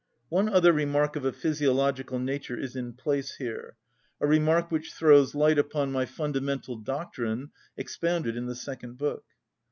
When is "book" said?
8.97-9.23